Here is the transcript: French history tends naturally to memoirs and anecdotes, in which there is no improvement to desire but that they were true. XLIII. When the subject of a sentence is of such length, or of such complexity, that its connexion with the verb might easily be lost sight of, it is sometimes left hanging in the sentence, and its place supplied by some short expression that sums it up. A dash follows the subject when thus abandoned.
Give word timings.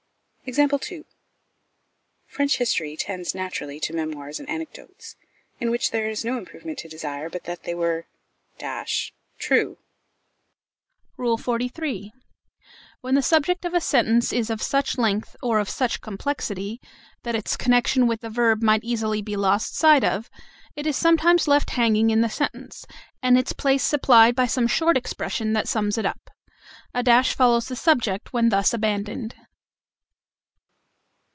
French 2.27 2.57
history 2.57 2.97
tends 2.97 3.33
naturally 3.35 3.79
to 3.79 3.93
memoirs 3.93 4.37
and 4.39 4.49
anecdotes, 4.49 5.15
in 5.59 5.69
which 5.71 5.91
there 5.91 6.09
is 6.09 6.25
no 6.25 6.35
improvement 6.37 6.79
to 6.79 6.89
desire 6.89 7.29
but 7.29 7.43
that 7.45 7.61
they 7.63 7.73
were 7.75 8.05
true. 9.37 9.77
XLIII. 11.17 12.11
When 13.01 13.13
the 13.15 13.21
subject 13.21 13.63
of 13.65 13.73
a 13.75 13.79
sentence 13.79 14.33
is 14.33 14.49
of 14.49 14.61
such 14.63 14.97
length, 14.97 15.35
or 15.43 15.59
of 15.59 15.69
such 15.69 16.01
complexity, 16.01 16.81
that 17.23 17.35
its 17.35 17.55
connexion 17.55 18.05
with 18.07 18.19
the 18.21 18.29
verb 18.29 18.61
might 18.63 18.83
easily 18.83 19.21
be 19.21 19.37
lost 19.37 19.75
sight 19.75 20.03
of, 20.03 20.29
it 20.75 20.85
is 20.87 20.97
sometimes 20.97 21.47
left 21.47 21.69
hanging 21.69 22.09
in 22.09 22.19
the 22.21 22.29
sentence, 22.29 22.85
and 23.21 23.37
its 23.37 23.53
place 23.53 23.83
supplied 23.83 24.35
by 24.35 24.47
some 24.47 24.67
short 24.67 24.97
expression 24.97 25.53
that 25.53 25.67
sums 25.69 25.97
it 25.99 26.05
up. 26.05 26.29
A 26.95 27.03
dash 27.03 27.33
follows 27.35 27.67
the 27.69 27.75
subject 27.77 28.33
when 28.33 28.49
thus 28.49 28.73
abandoned. 28.73 29.35